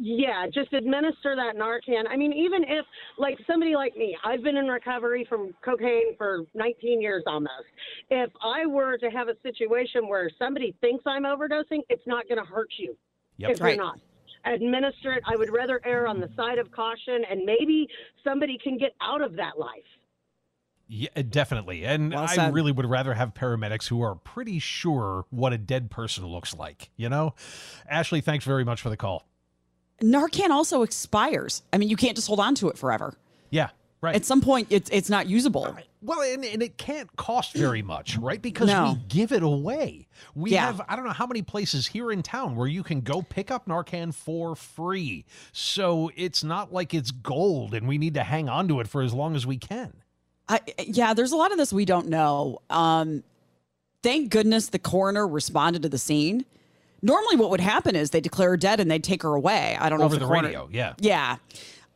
[0.00, 2.08] Yeah, just administer that Narcan.
[2.08, 2.86] I mean, even if,
[3.18, 7.66] like, somebody like me, I've been in recovery from cocaine for 19 years almost.
[8.08, 12.38] If I were to have a situation where somebody thinks I'm overdosing, it's not going
[12.38, 12.96] to hurt you
[13.38, 13.50] Yep.
[13.52, 13.76] if Right.
[13.76, 13.98] you're not.
[14.44, 15.22] Administer it.
[15.26, 17.88] I would rather err on the side of caution, and maybe
[18.22, 19.82] somebody can get out of that life.
[20.90, 21.84] Yeah, uh, definitely.
[21.84, 22.54] And Well I said.
[22.54, 26.88] really would rather have paramedics who are pretty sure what a dead person looks like.
[26.96, 27.34] You know,
[27.88, 29.26] Ashley, thanks very much for the call.
[30.00, 31.62] Narcan also expires.
[31.72, 33.14] I mean, you can't just hold on to it forever.
[34.00, 34.14] Right.
[34.14, 35.76] At some point, it's it's not usable.
[36.00, 38.40] Well, and, and it can't cost very much, right?
[38.40, 38.92] Because No.
[38.92, 40.06] we give it away.
[40.36, 40.66] We Yeah.
[40.66, 43.50] have, I don't know how many places here in town where you can go pick
[43.50, 45.24] up Narcan for free.
[45.50, 49.02] So it's not like it's gold and we need to hang on to it for
[49.02, 49.92] as long as we can.
[50.48, 52.60] I, yeah, there's a lot of this we don't know.
[52.70, 53.24] Um,
[54.04, 56.44] thank goodness the coroner responded to the scene.
[57.02, 59.76] Normally, what would happen is they declare her dead and they'd take her away.
[59.80, 60.94] I don't know Over if the coroner- radio, yeah.
[61.00, 61.36] Yeah.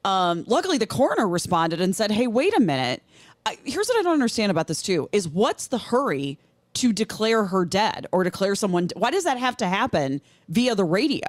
[0.04, 3.02] Um, luckily, the coroner responded and said, "Hey, wait a minute.
[3.46, 6.38] I, here's what I don't understand about this too: is what's the hurry
[6.74, 8.88] to declare her dead or declare someone?
[8.96, 11.28] Why does that have to happen via the radio?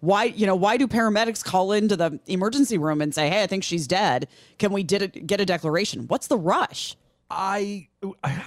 [0.00, 3.46] Why, you know, why do paramedics call into the emergency room and say, "Hey, I
[3.46, 4.28] think she's dead.
[4.58, 6.96] Can we did get a declaration?" What's the rush?
[7.30, 7.88] I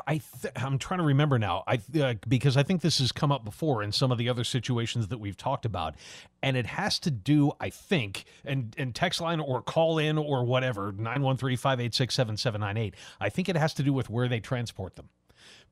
[0.07, 1.63] I th- I'm trying to remember now.
[1.65, 4.43] I uh, because I think this has come up before in some of the other
[4.43, 5.95] situations that we've talked about,
[6.41, 10.43] and it has to do, I think, and and text line or call in or
[10.43, 12.93] whatever 913-586-7798.
[13.19, 15.09] I think it has to do with where they transport them.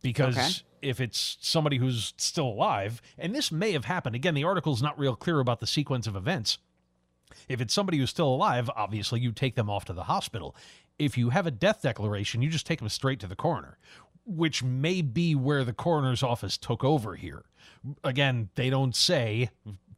[0.01, 0.89] Because Okay.
[0.89, 4.97] if it's somebody who's still alive, and this may have happened, again, the article's not
[4.97, 6.57] real clear about the sequence of events.
[7.47, 10.55] If it's somebody who's still alive, obviously you take them off to the hospital.
[11.01, 13.79] If you have a death declaration, you just take them straight to the coroner,
[14.23, 17.43] which may be where the coroner's office took over here.
[18.03, 19.49] Again, they don't say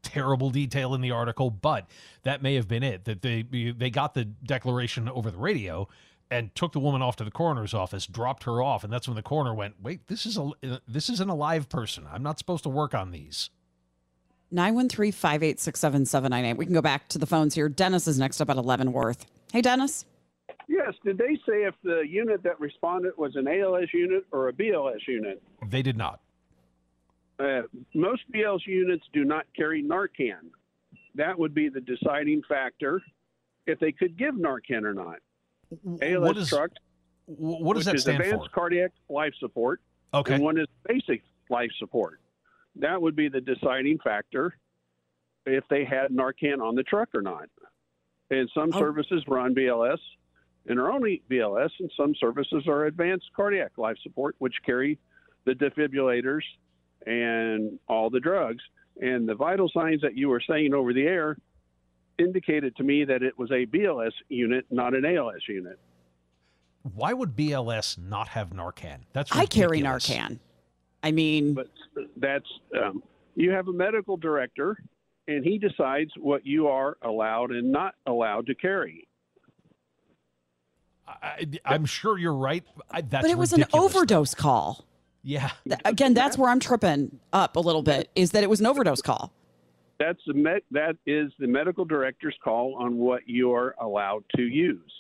[0.02, 1.88] terrible detail in the article, but
[2.24, 5.90] that may have been it that they they got the declaration over the radio
[6.32, 9.16] and took the woman off to the coroner's office, dropped her off, and that's when
[9.16, 10.52] the coroner went, "Wait, this is a
[10.88, 12.08] this is an alive person.
[12.12, 13.50] I'm not supposed to work on these."
[14.52, 16.58] 913 586 7798.
[16.58, 17.68] We can go back to the phones here.
[17.68, 19.26] Dennis is next up at Leavenworth.
[19.52, 20.06] Hey, Dennis.
[20.68, 20.94] Yes.
[21.04, 25.08] Did they say if the unit that responded was an ALS unit or a BLS
[25.08, 25.42] unit?
[25.68, 26.20] They did not.
[27.40, 30.50] Uh, most BLS units do not carry Narcan.
[31.16, 33.02] That would be the deciding factor
[33.68, 35.18] if they could give Narcan or not.
[36.02, 36.72] ALS what is truck,
[37.26, 38.54] what does which that is stand advanced for?
[38.54, 39.82] cardiac life support,
[40.14, 40.36] Okay.
[40.36, 42.20] and one is basic life support.
[42.76, 44.56] That would be the deciding factor
[45.46, 47.50] if they had Narcan on the truck or not.
[48.30, 48.80] And some Oh.
[48.80, 50.00] services run BLS
[50.68, 54.98] and are only BLS, and some services are advanced cardiac life support, which carry
[55.46, 56.42] the defibrillators
[57.06, 58.64] and all the drugs.
[59.02, 61.38] And the vital signs that you were saying over the air
[62.18, 65.80] indicated to me that it was a BLS unit, not an ALS unit.
[66.96, 69.00] Why would BLS not have Narcan?
[69.14, 69.42] That's ridiculous.
[69.42, 69.82] I carry.
[69.82, 70.40] Narcan.
[71.02, 71.70] I mean, but
[72.18, 72.48] that's
[72.82, 73.04] um,
[73.36, 74.78] you have a medical director
[75.28, 79.08] and he decides what you are allowed and not allowed to carry
[81.08, 82.64] I, I'm sure you're right.
[82.92, 84.86] I, that's but it was an overdose call.
[85.22, 85.52] Yeah.
[85.86, 89.02] Again, that's where I'm tripping up a little bit is that it was an overdose
[89.02, 89.32] call.
[90.00, 94.44] that's the med- that is the medical director's call on what you are allowed to
[94.44, 94.92] use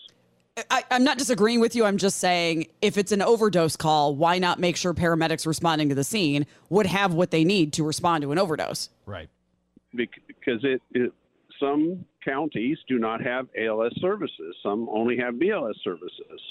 [0.69, 1.83] I, I'm not disagreeing with you.
[1.83, 5.95] I'm just saying if it's an overdose call, why not make sure paramedics responding to
[5.95, 8.89] the scene would have what they need to respond to an overdose?
[9.05, 9.29] Right.
[9.95, 11.11] because it, it
[11.59, 16.41] some counties do not have ALS services some only have BLS services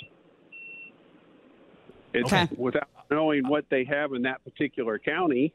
[2.14, 2.46] it's, Okay.
[2.56, 5.52] without knowing what they have in that particular county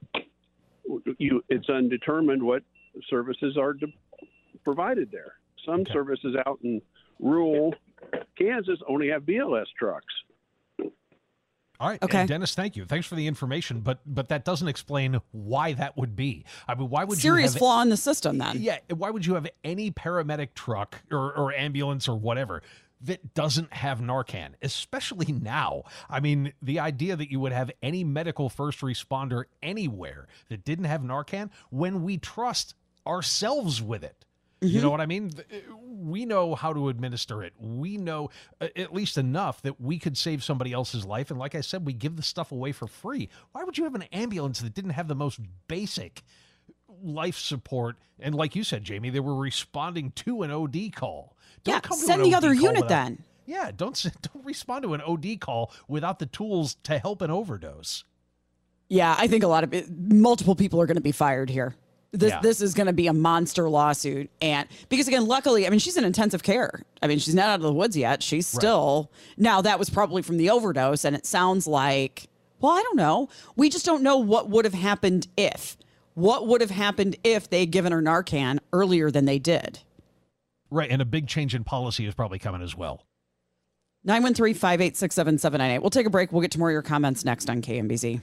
[1.17, 2.63] you it's undetermined what
[3.09, 3.93] services are de-
[4.63, 5.33] provided there.
[5.65, 5.91] Some Okay.
[5.93, 6.81] services out in
[7.19, 7.75] rural
[8.37, 10.13] Kansas only have BLS trucks.
[11.79, 12.01] All right.
[12.01, 12.19] Okay.
[12.19, 12.85] And Dennis, thank you.
[12.85, 16.45] Thanks for the information, but but that doesn't explain why that would be.
[16.67, 18.57] I mean, why would Serious you have flaw in the system then.
[18.59, 22.63] Yeah, why would you have any paramedic truck or, or ambulance or whatever
[23.01, 25.83] that doesn't have Narcan, especially now?
[26.09, 30.85] I mean, the idea that you would have any medical first responder anywhere that didn't
[30.85, 32.73] have Narcan when we trust
[33.05, 34.25] ourselves with it.
[34.59, 34.91] You know mm-hmm.
[34.91, 35.31] what I mean?
[35.51, 37.53] Eh, we know how to administer it.
[37.59, 38.29] We know
[38.59, 41.29] at least enough that we could save somebody else's life.
[41.29, 43.29] And like I said, we give the stuff away for free.
[43.51, 46.23] Why would you have an ambulance that didn't have the most basic
[47.03, 47.97] life support.
[48.19, 51.35] And like you said, Jamie, they were responding to an OD call.
[51.63, 53.23] Don't Yeah, send the OD other unit without- then.
[53.45, 53.95] Yeah, don't
[54.33, 58.03] don't respond to an OD call without the tools to help an overdose.
[58.89, 61.75] Yeah, I think a lot of it, multiple people are going to be fired here.
[62.17, 62.39] This Yeah.
[62.41, 65.97] this is going to be a monster lawsuit, and because again, luckily, I mean, she's
[65.97, 66.81] in intensive care.
[67.01, 68.23] I mean, she's not out of the woods yet.
[68.23, 69.61] She's still now.
[69.61, 72.27] That was probably from the overdose, and it sounds like.
[72.59, 73.29] Well, I don't know.
[73.55, 75.77] We just don't know what would have happened if.
[76.15, 79.79] What would have happened if they had given her Narcan earlier than they did?
[80.71, 83.03] Right, and a big change in policy is probably coming as well.
[84.03, 85.79] 913 586 7798.
[85.83, 86.31] We'll take a break.
[86.31, 88.21] We'll get to more of your comments next on KMBZ.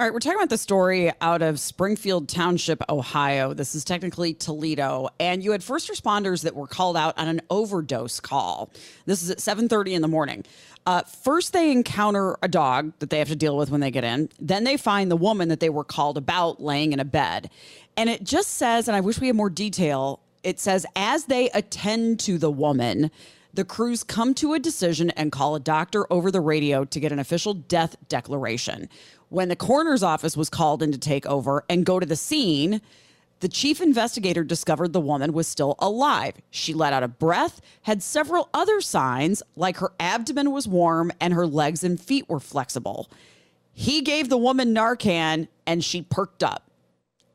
[0.00, 3.52] All right, we're talking about the story out of Springfield Township, Ohio.
[3.52, 7.40] This is technically Toledo, and you had first responders that were called out on an
[7.50, 8.70] overdose call.
[9.06, 10.44] This is at 7:30 in the morning.
[10.86, 14.04] Uh, first, they encounter a dog that they have to deal with when they get
[14.04, 14.28] in.
[14.38, 17.50] Then they find the woman that they were called about laying in a bed,
[17.96, 20.20] and it just says, and I wish we had more detail.
[20.44, 23.10] It says as they attend to the woman.
[23.54, 27.12] The crews come to a decision and call a doctor over the radio to get
[27.12, 28.88] an official death declaration.
[29.30, 32.80] When the coroner's office was called in to take over and go to the scene,
[33.40, 36.34] the chief investigator discovered the woman was still alive.
[36.50, 41.32] She let out a breath, had several other signs, like her abdomen was warm and
[41.34, 43.10] her legs and feet were flexible.
[43.72, 46.70] He gave the woman Narcan and she perked up,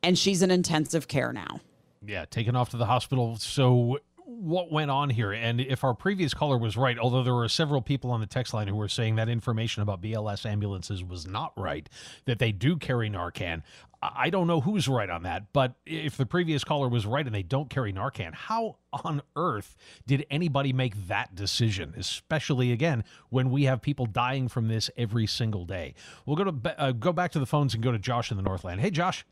[0.02, 1.62] and she's in intensive care now.
[2.06, 3.38] Yeah, taken off to the hospital.
[3.38, 4.00] So
[4.40, 5.32] what went on here?
[5.32, 8.54] And if our previous caller was right, although there were several people on the text
[8.54, 11.88] line who were saying that information about BLS ambulances was not right,
[12.26, 13.62] that they do carry Narcan.
[14.02, 17.34] I don't know who's right on that, but if the previous caller was right and
[17.34, 19.76] they don't carry Narcan, how on earth
[20.06, 21.94] did anybody make that decision?
[21.96, 25.94] Especially again when we have people dying from this every single day.
[26.26, 28.44] We'll go to uh, go back to the phones and go to Josh in the
[28.44, 28.82] Northland.
[28.82, 29.26] Hey, Josh.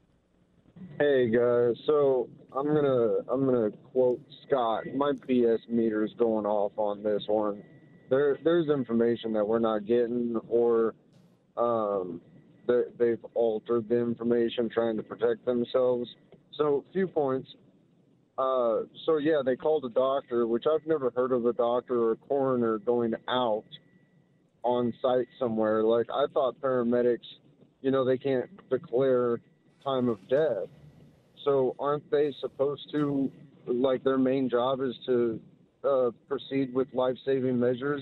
[1.00, 4.84] Hey guys, so I'm gonna I'm gonna quote Scott.
[4.96, 7.64] My BS meter's going off on this one.
[8.10, 10.94] There there's information that we're not getting, or
[11.58, 12.22] um,
[12.68, 16.10] they, they've altered the information trying to protect themselves.
[16.58, 17.50] So few points.
[18.38, 22.12] Uh, so yeah, they called a doctor, which I've never heard of a doctor or
[22.12, 23.66] a coroner going out
[24.64, 25.84] on site somewhere.
[25.84, 27.26] Like I thought paramedics,
[27.82, 29.40] you know, they can't declare
[29.84, 30.68] time of death.
[31.44, 33.32] So aren't they supposed to,
[33.66, 35.40] like, their main job is to
[35.84, 38.02] uh, proceed with life-saving measures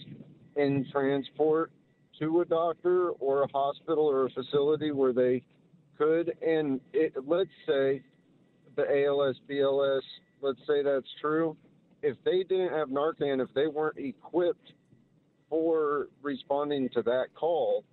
[0.56, 1.72] in transport
[2.20, 5.42] to a doctor or a hospital or a facility where they
[5.98, 6.36] could?
[6.46, 8.04] And it, let's say
[8.76, 10.02] the ALS, BLS,
[10.42, 11.56] let's say that's true.
[12.02, 14.74] If they didn't have Narcan, if they weren't equipped
[15.50, 17.84] for responding to that call,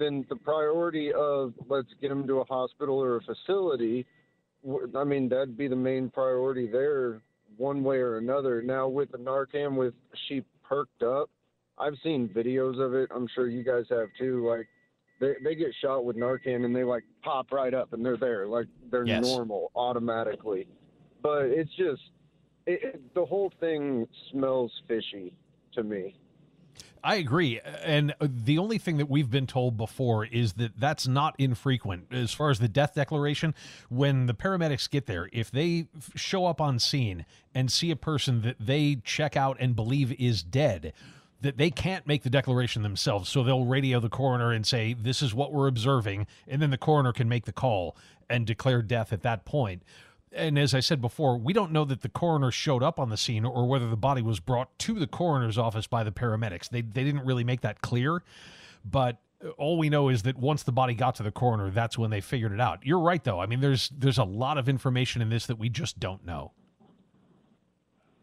[0.00, 4.04] then the priority of let's get them to a hospital or a facility,
[4.96, 7.22] I mean, that'd be the main priority there,
[7.56, 8.62] one way or another.
[8.62, 9.94] Now, with the Narcan, with
[10.26, 11.30] she perked up,
[11.78, 13.10] I've seen videos of it.
[13.14, 14.48] I'm sure you guys have too.
[14.48, 14.66] Like,
[15.20, 18.46] they, they get shot with Narcan and they like pop right up and they're there,
[18.46, 19.22] like they're Yes.
[19.22, 20.66] normal automatically.
[21.22, 22.00] But it's just,
[22.66, 25.34] it, it, the whole thing smells fishy
[25.74, 26.16] to me.
[27.02, 27.60] I agree.
[27.84, 32.12] And the only thing that we've been told before is that that's not infrequent.
[32.12, 33.54] As far as the death declaration,
[33.88, 37.24] when the paramedics get there, if they show up on scene
[37.54, 40.92] and see a person that they check out and believe is dead,
[41.40, 43.28] that they can't make the declaration themselves.
[43.30, 46.26] So they'll radio the coroner and say, This is what we're observing.
[46.46, 47.96] And then the coroner can make the call
[48.28, 49.82] and declare death at that point
[50.32, 53.16] and as I said before, we don't know that the coroner showed up on the
[53.16, 56.68] scene or whether the body was brought to the coroner's office by the paramedics.
[56.68, 58.22] They they didn't really make that clear,
[58.84, 59.18] but
[59.56, 62.20] all we know is that once the body got to the coroner, that's when they
[62.20, 62.84] figured it out.
[62.84, 63.40] You're right though.
[63.40, 66.52] I mean, there's there's a lot of information in this that we just don't know.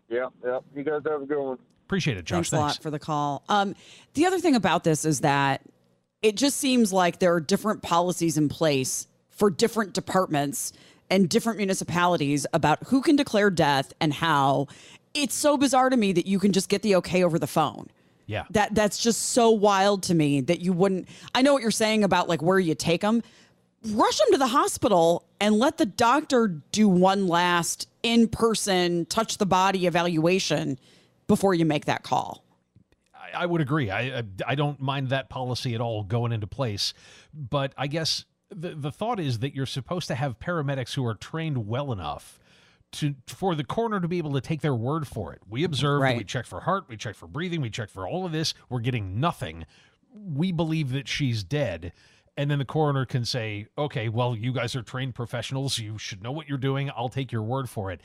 [0.09, 0.59] Yeah, yeah.
[0.75, 1.57] You guys have a good one.
[1.85, 2.35] Appreciate it, Josh.
[2.35, 2.61] Thanks, Thanks.
[2.61, 3.43] a lot for the call.
[3.49, 3.75] Um,
[4.13, 5.61] the other thing about this is that
[6.21, 10.73] it just seems like there are different policies in place for different departments
[11.09, 14.67] and different municipalities about who can declare death and how.
[15.13, 17.87] It's so bizarre to me that you can just get the okay over the phone.
[18.27, 18.43] Yeah.
[18.51, 21.07] That that's just so wild to me that you wouldn't.
[21.33, 23.23] I know what you're saying about like where you take them.
[23.89, 29.37] Rush them to the hospital and let the doctor do one last in person touch
[29.37, 30.77] the body evaluation
[31.27, 32.43] before you make that call.
[33.15, 33.89] I, I would agree.
[33.89, 36.93] I, I I don't mind that policy at all going into place,
[37.33, 41.15] but I guess the the thought is that you're supposed to have paramedics who are
[41.15, 42.39] trained well enough
[42.93, 45.41] to for the coroner to be able to take their word for it.
[45.49, 46.17] We observed, Right.
[46.17, 48.53] we checked for heart, we checked for breathing, we checked for all of this.
[48.69, 49.65] We're getting nothing.
[50.13, 51.91] We believe that she's dead.
[52.39, 55.79] And then the coroner can say, okay, well, you guys are trained professionals.
[55.79, 56.91] You should know what you're doing.
[56.95, 57.99] I'll take your word for it.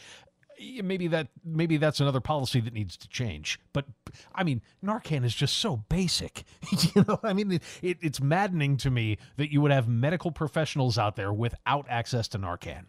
[0.83, 3.59] Maybe that maybe that's another policy that needs to change.
[3.73, 3.87] But
[4.35, 6.45] I mean, Narcan is just so basic.
[6.95, 10.99] you know, I mean, it, it's maddening to me that you would have medical professionals
[10.99, 12.85] out there without access to Narcan.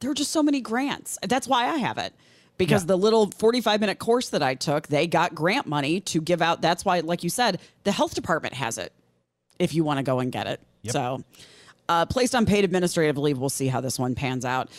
[0.00, 1.18] there are just so many grants.
[1.26, 2.14] That's why I have it.
[2.56, 2.88] Because Yeah.
[2.88, 6.60] the little 45 minute course that I took, they got grant money to give out.
[6.62, 8.92] That's why, like you said, the health department has it
[9.58, 10.60] if you want to go and get it.
[10.88, 11.22] So,
[11.88, 13.38] uh, placed on paid administrative leave.
[13.38, 14.70] We'll see how this one pans out.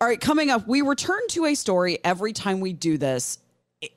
[0.00, 3.40] All right, coming up, we return to a story every time we do this.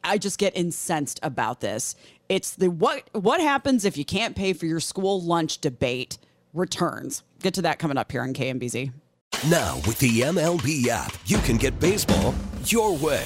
[0.03, 1.95] I just get incensed about this.
[2.27, 6.17] It's the what what happens if you can't pay for your school lunch debate
[6.53, 7.21] returns.
[7.41, 8.91] Get to that coming up here on KMBZ.
[9.49, 12.33] Now, with the MLB app, you can get baseball
[12.65, 13.25] your way.